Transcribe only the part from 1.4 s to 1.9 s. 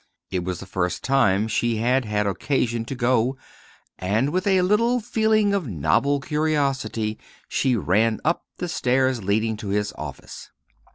she